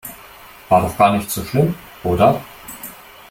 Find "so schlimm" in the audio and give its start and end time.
1.29-1.75